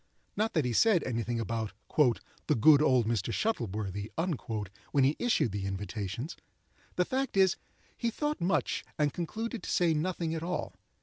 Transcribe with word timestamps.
Not 0.35 0.53
that 0.53 0.65
he 0.65 0.73
said 0.73 1.03
any 1.03 1.21
thing 1.21 1.39
about 1.39 1.73
"the 2.47 2.55
good 2.55 2.81
old 2.81 3.05
Mr. 3.05 3.31
Shuttleworthy" 3.31 4.11
when 4.91 5.03
he 5.03 5.15
issued 5.19 5.51
the 5.51 5.67
invitations. 5.67 6.35
The 6.95 7.05
fact 7.05 7.37
is, 7.37 7.55
he 7.95 8.09
thought 8.09 8.41
much 8.41 8.83
and 8.97 9.13
concluded 9.13 9.61
to 9.61 9.69
say 9.69 9.93
nothing 9.93 10.33
at 10.33 10.41
all. 10.41 10.73